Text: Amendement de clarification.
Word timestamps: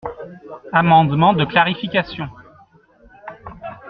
Amendement 0.73 1.33
de 1.35 1.45
clarification. 1.45 2.27